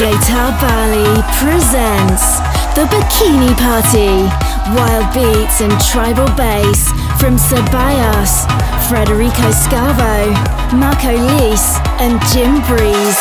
d'etat 0.00 0.56
Bali 0.64 1.20
presents 1.36 2.40
The 2.72 2.88
Bikini 2.88 3.52
Party. 3.60 4.24
Wild 4.72 5.12
beats 5.12 5.60
and 5.60 5.76
tribal 5.92 6.24
bass 6.40 6.88
from 7.20 7.36
Ceballos, 7.36 8.48
Federico 8.88 9.52
Scavo, 9.52 10.32
Marco 10.72 11.12
Lys 11.12 11.76
and 12.00 12.16
Jim 12.32 12.64
Breese. 12.64 13.20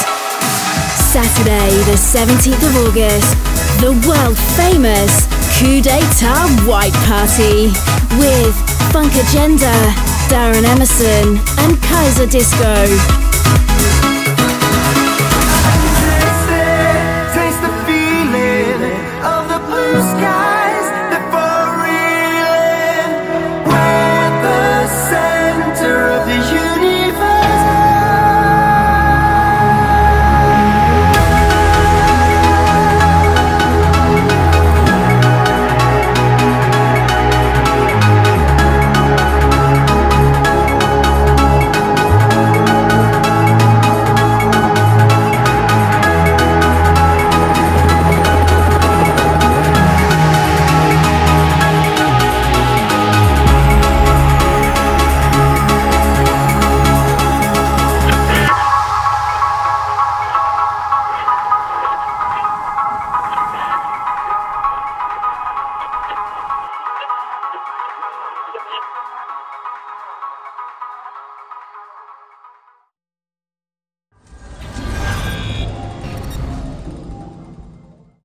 Saturday, 1.12 1.76
the 1.84 2.00
17th 2.00 2.64
of 2.64 2.74
August, 2.88 3.36
the 3.84 3.92
world 4.08 4.38
famous 4.56 5.28
Ku 5.60 5.82
De 5.82 6.00
Ta 6.16 6.48
White 6.64 6.96
Party 7.04 7.76
with 8.16 8.56
Funkagenda, 8.96 9.76
Darren 10.32 10.64
Emerson, 10.64 11.44
and 11.60 11.76
Kaiserdisco. 11.84 13.39